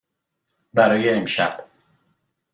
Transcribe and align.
برای 0.73 1.13
امشب. 1.15 1.65